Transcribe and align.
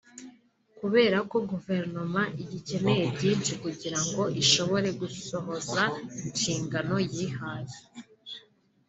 Kubera 0.79 1.17
ko 1.29 1.37
Guverinoma 1.51 2.21
igikeneye 2.43 3.03
byinshi 3.15 3.51
kugira 3.63 3.99
ngo 4.05 4.23
ishobore 4.41 4.87
gusohoza 5.01 5.83
inshingano 6.27 6.95
yihaye 7.13 7.77